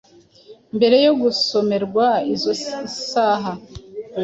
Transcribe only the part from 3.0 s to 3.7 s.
saha